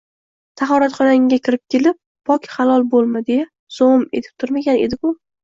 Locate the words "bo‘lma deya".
2.95-3.45